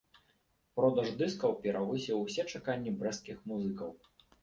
Продаж 0.79 1.11
дыскаў 1.19 1.55
перавысіў 1.67 2.25
усе 2.25 2.49
чаканні 2.55 2.99
брэсцкіх 2.99 3.49
музыкаў. 3.53 3.99